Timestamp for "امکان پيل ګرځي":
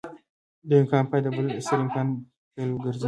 1.85-2.99